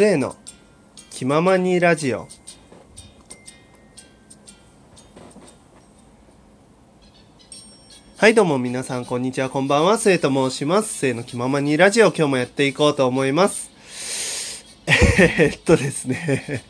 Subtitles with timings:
[0.00, 0.34] 末の。
[1.10, 2.26] 気ままにラジオ。
[8.16, 9.98] はいどうも皆さんこんにちはこんばんは。
[9.98, 10.96] 末と申します。
[11.00, 12.06] 末の気ままにラジオ。
[12.12, 13.70] 今日もやっていこうと思います。
[14.86, 16.64] えー、っとですね。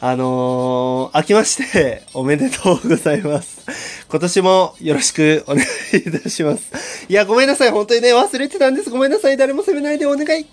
[0.00, 4.06] あのー、明けましておめでとうございます。
[4.08, 7.04] 今年もよろしくお願いいたします。
[7.06, 7.70] いやごめんなさい。
[7.70, 8.88] 本当にね忘れてたんです。
[8.88, 9.36] ごめんなさい。
[9.36, 10.46] 誰も責めないでお願い。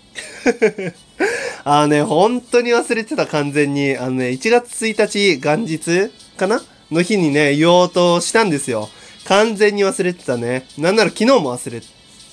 [1.64, 6.60] あのね本当に忘れてた完全にあのね1月1日元日かな？
[6.90, 8.88] の日にね言おうとしたんですよ
[9.24, 10.66] 完全に忘れてたね。
[10.78, 11.80] なんなら昨日も忘れ、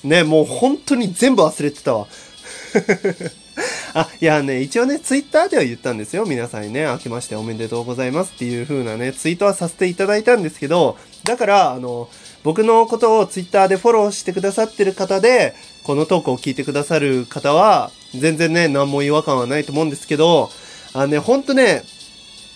[0.04, 2.06] ね、もう本当に全部忘れてたわ。
[3.94, 6.24] あ、いやね、一応ね、ツイッターでは言ったんですよ。
[6.24, 12.08] 皆さんにね、明けましておめでとうございますっていう風なね、ツイートはさせていただいたんですけど、だから、あの、
[12.44, 20.50] 僕のことをツイッターでフォローしてくださってる方で、このトークを聞いてくださる方は、全然ね、何も違和感はないと思うんですけど、
[20.92, 21.84] あのね、ほんとね、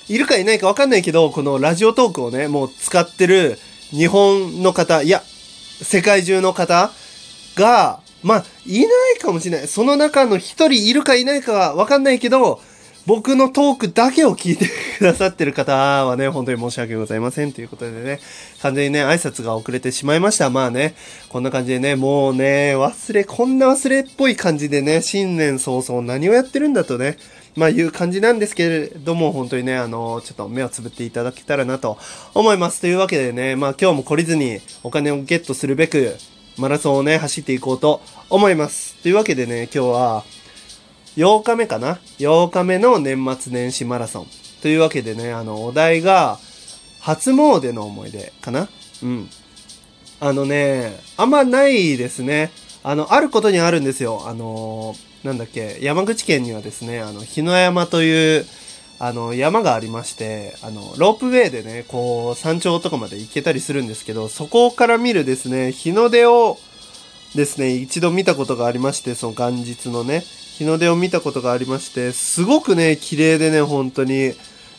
[0.08, 3.58] いるかいないかわかんないけど、このラジオトークをね、もう使ってる、
[3.90, 5.22] 日本の方、いや、
[5.82, 6.90] 世界中の方
[7.54, 9.68] が、まあ、いないかもしれない。
[9.68, 12.60] その中の一人いるかいないかはわかんないけど、
[13.06, 14.68] 僕のトークだけを聞いて
[14.98, 15.72] くださってる方
[16.04, 18.18] はね、本当に申し訳ございませんということでね、
[18.62, 20.50] 完全にね、挨拶が遅れてしまいました。
[20.50, 20.96] まあね、
[21.28, 27.16] こんな感じでね、もうね、忘れ、こんな忘れっぽい感じでね、新年早々何をやってるんだとね、
[27.54, 31.98] まあいう感じなんですけれども、本当にね、あの、ちょっと目をつぶっていただけたらなと
[32.34, 32.80] 思います。
[32.80, 36.16] というわけでね、まあ今日も懲りずにお金をゲットするべく、
[36.58, 38.96] マラソンをね、走っていこうと思います。
[38.96, 40.24] というわけでね、今日は、
[41.16, 44.26] 8日目かな ?8 日目の年末年始マラソン。
[44.62, 46.38] というわけでね、あの、お題が、
[47.00, 48.68] 初詣の思い出かな？
[49.02, 49.28] うん。
[50.18, 52.50] あのね、あんまないですね。
[52.82, 54.24] あの、あることにあるんですよ。
[54.26, 58.46] あのなんだっけ、山口県にはですね、あの、日野山という、
[58.98, 66.58] あの、山がありまして、あの、ロープウェイでね、こう、山頂とかまで行けたりするんですけど、そこから見るですね、日の出を
[67.34, 70.24] ですね、一度見たことがありまして、その元日のね、
[70.56, 74.32] 日の出を見たことがありまして、すごくね、綺麗でね、本当に。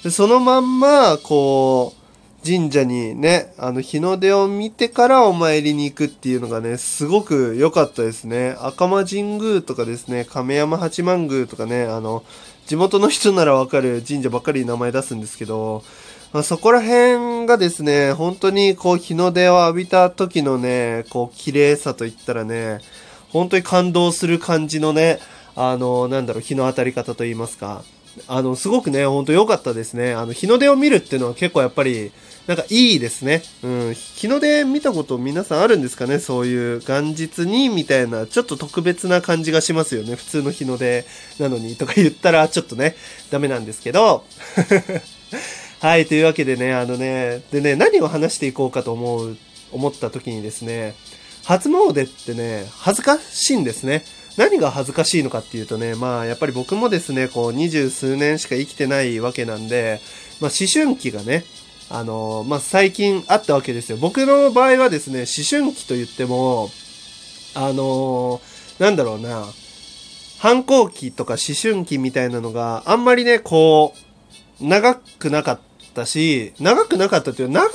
[0.03, 8.55] でそのまんま、こう、神社にね、あの、日の出を見てからお参りに行くっていうのがね、すごく良かったですね。
[8.59, 12.23] 赤間神宮とかですね、亀山八幡宮とかね、あの、
[12.65, 15.83] 地元の人ならわかる神社ばっかり名前出すんですけど、
[16.33, 22.79] まあ、そこら辺がですね、本当にこう日の出を浴びた時のね、こう綺麗さといったらね、
[23.29, 25.19] 本当に感動する感じのね、
[25.59, 27.83] あの、なんだろう、日の当たり方と言いますか。
[28.27, 30.13] あの、すごくね、ほんと良かったですね。
[30.13, 32.11] あの、日の出を見るっていうのは結構やっぱり、
[32.45, 33.41] なんかいいですね。
[33.63, 33.93] うん。
[33.93, 36.19] 日の出見たこと皆さんあるんですかね？
[36.19, 40.15] そういう元日にみたいな、ちょっと特別な感じがしますよね。
[40.15, 41.05] 普通の日の出
[41.39, 42.95] なのにとか言ったらちょっとね、
[43.31, 44.23] ダメなんですけど。
[45.81, 49.37] はい、というわけでね、あのね、でね、何を話していこうかと思う、
[49.71, 50.95] 思った時にですね、
[51.43, 54.05] 初詣ってね、恥ずかしいんですね。
[54.37, 59.99] 何が恥ずかしいのかっていうとね、まあやっぱり僕もですね、こう二十数年しか生きてないわけなんで、
[60.39, 61.43] まあ思春期がね、
[61.89, 63.97] あのまあ、最近あったわけですよ。
[63.97, 66.69] 僕の場合はですね、思春期と言っても、
[67.55, 68.41] あの
[68.77, 69.45] なんだろうな、
[70.39, 73.93] 反抗期とか思春期みたいなのがあんまりね、こ
[74.61, 75.59] う、長くなかっ
[75.93, 77.69] たし、長くなかったっていう長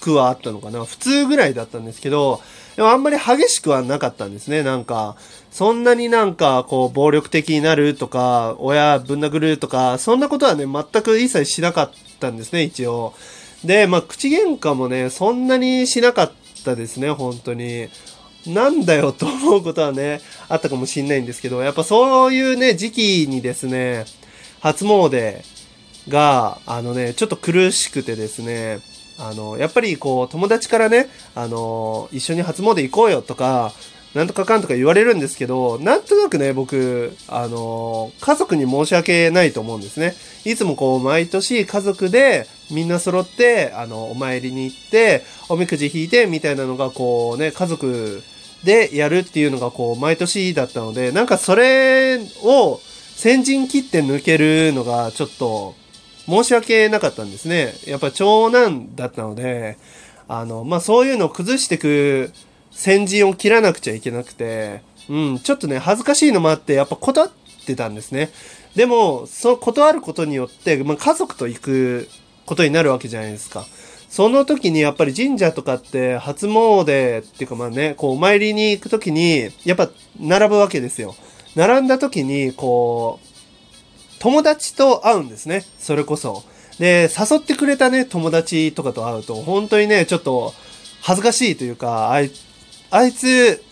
[0.00, 2.40] くはあったのかな普通ぐらいだったんですけど、
[2.76, 4.62] でもあんまり激しくはなかったんですね。
[4.62, 5.16] なんか、
[5.50, 11.90] そんなになんか、こう、暴力的になるとか、親ぶん殴るとか、そんなことはね、全く一切しなかっ
[12.20, 13.12] たんですね、一応。
[13.64, 16.32] で、まあ、口喧嘩もね、そんなにしなかっ
[16.64, 17.88] たですね、本当に。
[18.46, 24.06] なんだよと思うことはね、あったかもしんないんですけど、やっぱそういうね、時期にですね、
[24.60, 25.42] 初詣
[26.10, 28.80] が、あのね、ちょっと苦しくてですね、
[29.18, 33.72] あの、やっぱりこう、友達からね、あの、一緒に初詣行こうよとか、
[34.14, 40.14] なんとかかんとか言われるんですけど、なんとなくね、僕、あの、家族に申し訳ないと思うんですね。
[40.44, 48.22] いつもこう、毎年家族でみんな揃って、あの、お参りに行って、おみくじ引いて、みたいなのがこうね、家族
[48.64, 52.80] でやるっていうのがこう、毎年だったので、なんかそれを
[53.14, 55.76] 先陣切って抜けるのがちょっと
[56.30, 57.74] 申し訳なかったんですね。
[57.86, 59.76] やっぱ長男だったので、
[60.28, 62.30] あの、まあ、そういうのを崩してく
[62.70, 67.30] 先陣を切らなくちゃいけなくて、うん、ちょっとね、恥ずかしいのもあって、やっぱ断っ
[67.66, 68.30] てたんですね。
[68.76, 72.08] でも、そう断ることによって、まあ、家族と行く
[72.46, 73.66] ことになるわけじゃないですか。
[74.08, 79.88] その時にやっぱり神社とかって初詣っていうかまあね、こうお参りに行く時に、やっぱ
[80.18, 81.14] 並ぶわけですよ。
[81.54, 83.29] 並んだ時に、こう、
[84.20, 85.64] 友達と会うんですね。
[85.78, 86.44] それこそ。
[86.78, 90.54] で、誘ってくれたね、友達とかと会うと、本当にね、ちょっと
[91.02, 92.30] 恥ずかしいというか、あい
[92.90, 93.62] あいつ、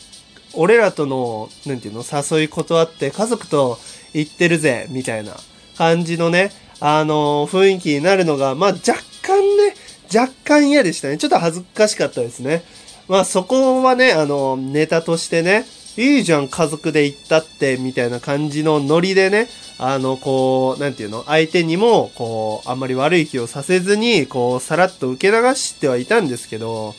[0.55, 3.79] 俺らとの、なんていうの、誘い断って家族と
[4.15, 5.37] 行ってるぜ、みたいな
[5.77, 9.75] 感じのね、あの雰囲気になるのが、まあ若干ね、
[10.15, 11.19] 若干嫌でしたね。
[11.19, 12.63] ちょっと恥ずかしかったですね。
[13.07, 15.67] まあそこはね、あの、ネタとしてね、
[15.99, 19.49] いいじゃん、家族で行ったって、みたいな感じのノリでね、
[19.79, 26.95] あの、こう、なんていうの、相手にも、こう、あんまり悪い気をさせずに、こう、さらっと受け流してはいたんですけど、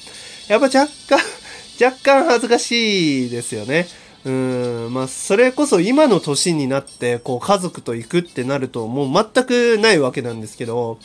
[0.49, 1.19] やっぱ若干
[1.81, 3.87] 若干恥ずかしいですよね。
[4.25, 10.99] うん、まあ、それこそ今の年になって、こう、家族と行くってなると、もう全くないわけなんですけど、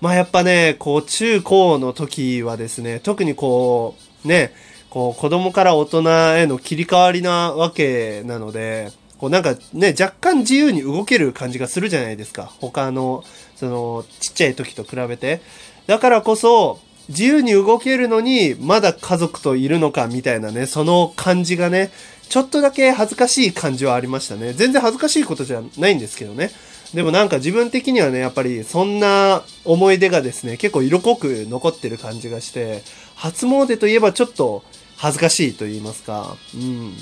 [0.00, 3.94] まあ、やっぱね、こう、中高の時はですね、特にこ
[4.24, 4.52] う、ね、
[4.96, 6.00] こう子供から大人
[6.38, 12.50] への切り替わりなわけなので、こうなんかね、若干自由に動ける感じがするじゃないですか。
[12.60, 13.22] 他の、
[13.56, 15.42] その、ちっちゃい時と比べて。
[15.86, 16.78] だからこそ、
[17.10, 21.90] 自由に動けるのに、まだ家族といるのかみたいなね、その感じがね、
[22.30, 24.54] ちょっとだけ恥ずかしい感じはありましたね。
[24.54, 26.50] 全然恥ずかしいことじゃないんですけどね。
[26.94, 32.82] でもなんか自分的にはね、やっぱりそんな思い出がですね、結構色濃く残ってる感じがして、
[33.14, 34.64] 初詣といえばちょっと
[34.96, 36.94] 恥ずかしいと言いますか、うん。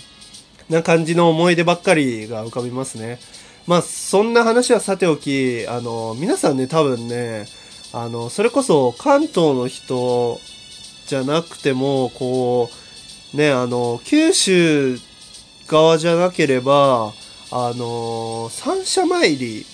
[0.69, 3.19] な感じの思い出ばっかりが浮かびますね。
[3.67, 7.46] まあ、そんな話はさておき、あの、皆さんね、多分ね、
[7.93, 10.41] あの、それこそ関東の人
[11.06, 12.70] じゃなくても、こ
[13.32, 14.99] う、ね、あの、九州
[15.67, 17.12] 側じゃなければ、
[17.50, 19.64] あの、三社参り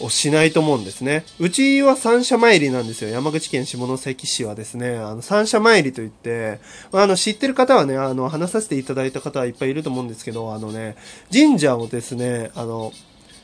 [0.00, 1.24] をしないと思うんですね。
[1.38, 3.10] うちは三社参りなんですよ。
[3.10, 6.60] 山口県下関市はですね、あの、三社参りといって、
[6.92, 10.96] まあ、あの、知ってる方はね、あの、話させていただいた方はいっぱいいると思うんですけど、あのね、
[11.32, 12.92] 神社をですね、あの、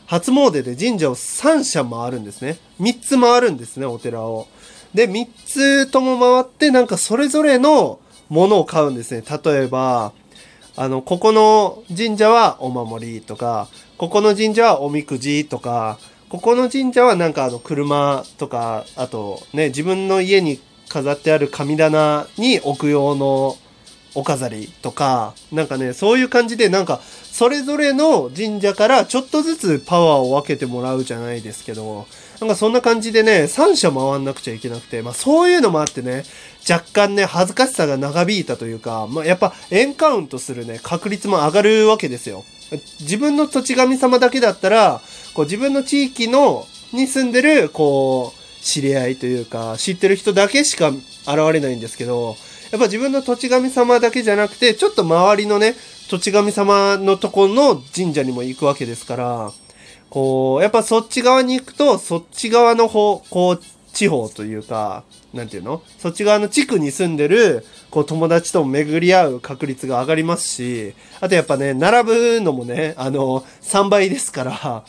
[0.06, 2.58] 初詣で神社を3社回るんですね。
[2.80, 4.46] 3つ回るんですね、お寺を。
[4.94, 7.98] で、3つとも回って、なんかそれぞれの
[8.28, 9.22] ものを買うんですね。
[9.44, 10.12] 例えば、
[10.76, 13.68] あの、ここの神社はお守りとか、
[13.98, 23.56] ここの神社はおみくじとか、ここの神社はなんかあの車とか、あとね、自分の家に飾ってある神棚に置く用の
[24.16, 32.06] お飾りとか、なんかね、そういう感じでなんか、それぞれの神社からちょっとずつパワーを分けてもらうじゃないですけど、
[32.40, 36.24] なんかそんな感じでね、3社回んなくちゃいけなくて、まあそういうのもあってね、
[36.68, 42.42] 若干ね、恥ずかしさが長引いたというか、まあやっぱエンカウントするね、確率も上がるわけですよ。
[43.00, 45.00] 自分の土地神様だけだったら、
[45.34, 51.02] こう自分の地域の、に住んでる、こう、知り合いというか、知ってる人だけしか現
[51.52, 52.36] れないんですけど、
[52.72, 55.74] やっぱ自分の土地神様だけじゃなくて、ちょっと周りのね、
[56.08, 59.52] 土地神様のとこの神社にも行くわけですから、
[60.10, 63.60] こう、やっぱそっち側に行くと、そっち側の方、こう、
[63.96, 65.82] 地方というか、なんていうの？
[65.98, 74.84] そっち側の地区に住んでる、こう、友達とも巡り合う確率が上がりますし、あとやっぱね、並ぶのもね、あの、3倍ですから、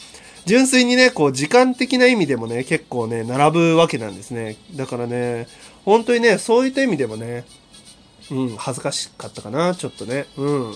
[0.45, 4.57] 純粋にね、こう、時間的な意味でもね、結構ね、並ぶわけなんですね。
[4.75, 5.47] だからね、
[5.85, 7.45] 本当にね、そういった意味でもね、
[8.29, 10.25] うん、恥ずかしかったかな、ちょっとね。
[10.37, 10.73] うん。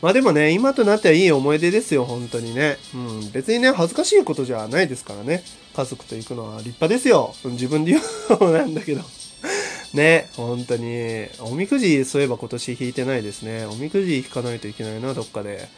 [0.00, 2.78] まあでもね、今となってはいい思い出ですよ、本当にね。
[2.94, 5.42] うん、別にね、恥ずかしいことじゃないですからね。
[5.78, 7.36] 家族と行くのは立派ですよ。
[7.44, 9.02] 自分で言うのなんだけど。
[9.94, 11.28] ね、本当に。
[11.40, 13.64] おみくじ、そういえば今年引いてないですね。
[13.64, 15.68] おみくじ引かないといけないな、どっかで。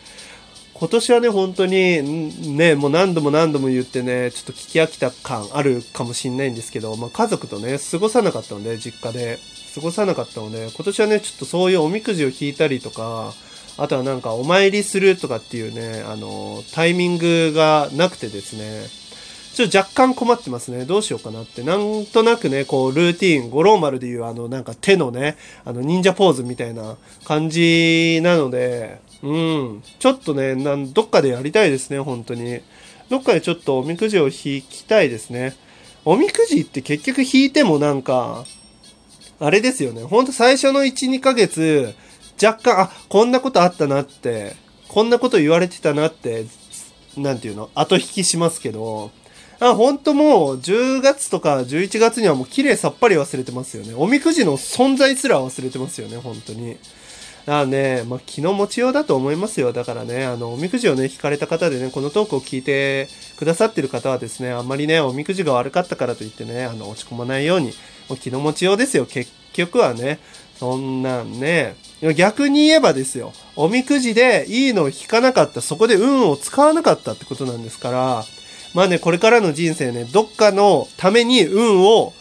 [0.72, 9.38] 今年はね、本当に、ね、もう何度も何度も言ってね、ちょっと聞き飽きた感あるかもしんないんですけど、まあ、家族とね、過ごさなかったので、実家で。
[9.74, 13.34] 過ごさなかったので、今年はね、ちょっとそういうおみくじを引いたりとか、
[13.76, 19.00] あとはなんかお参りするとかっていうね、あの、タイミングがなくてですね、
[19.54, 20.84] ちょっと若干困ってますね。
[20.84, 21.62] どうしようかなって。
[21.62, 29.82] なんとなくね、こう、ルーティーン、五郎丸でいうあの、なんか手のね、あの、忍者ポーズみたいな感じなので、うん。
[29.98, 32.60] ちょっとね、なん、どっかでやりたいですね、本当に。
[33.10, 35.54] どっかでちょっとおみくじを引きたいですね。
[36.04, 38.46] おみくじって結局引いてもなんか、
[39.40, 40.04] あれですよね。
[40.04, 41.94] ほんと最初の1、2ヶ月、
[42.42, 44.54] 若干、あ、こんなことあったなって、
[44.88, 46.46] こんなこと言われてたなって、
[47.16, 49.10] なんていうの、後引きしますけど、
[49.60, 53.92] あ、ほんともう10月とか11月にはもう綺麗さっぱり忘れてますよね。
[53.94, 56.78] おみくじの存在すら忘れてますよね、本当に。
[57.46, 59.72] あね、まあ、気の持ちようだと思いますよ。
[59.72, 67.72] だからね、あの、おみくじをね、引かれた方でね、このトークを聞いてくださってる方はですね、あんまりね、おみくじが悪かったからといってね、あの、落ち込まないように、
[68.08, 69.04] もう気の持ちようですよ。
[69.04, 70.20] 結局はね、
[70.58, 71.76] そんなんね、
[72.16, 78.24] 逆に言えばですよ、おみくじでいいのを引かなかった、そこで運を使わなかったってことなんですから、
[78.74, 82.12] まあね、これからの人生ね、どっかのために運を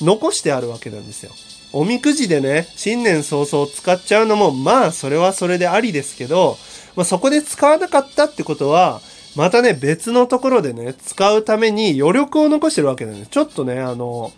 [0.00, 1.32] 残してあるわけなんですよ。
[1.72, 6.56] おみくじでね、新年早々使っちゃうのも、まあ、それはそれでありですけど、
[6.96, 9.00] まあ、そこで使わなかったってことは、
[9.36, 13.30] またね、別のところでね、使うために余力を残してるわけなんです。
[13.30, 14.32] ちょっとね、あの、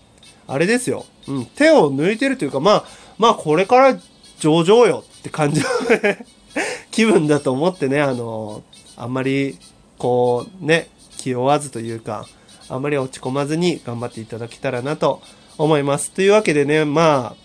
[0.47, 1.07] あれですよ。
[1.29, 2.85] うん、手を抜いてるというか、まあ、
[3.17, 3.99] まあ、これから
[4.41, 5.69] 上々よって感じの
[6.03, 6.27] ね、
[6.91, 8.63] 気分だと思ってね、あの、
[8.97, 9.59] あんまり、
[9.99, 10.89] こう、ね、
[11.21, 12.27] 気負わずというか、
[12.69, 15.23] あまり落ち込まずに頑張っていただけたらなと
[15.59, 16.11] 思います。
[16.13, 17.37] というわけでね、ま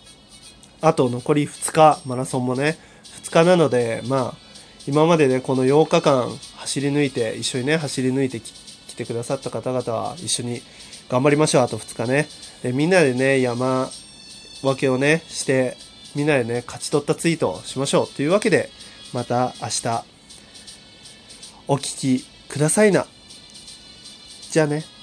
[0.80, 2.78] あ、あと残り2日、マラソンもね、
[3.22, 4.46] 2日なので、まあ、
[4.86, 10.62] 今までね、この8日間走り抜いて、一緒にね、走り抜いてきてくださった方々は一緒に
[11.08, 12.28] 頑張りましょう、あと2日ね。
[12.62, 13.90] で、みんなでね、山
[14.62, 15.76] 分けをね、して、
[16.14, 18.08] みんなでね、勝ち取ったツイートをしましょう。
[18.08, 18.70] というわけで、
[19.12, 20.04] また明日、
[21.68, 23.06] お聴きくださいな。
[24.56, 24.95] ちゃね。